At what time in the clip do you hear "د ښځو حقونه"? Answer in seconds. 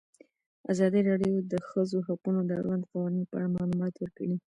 1.53-2.41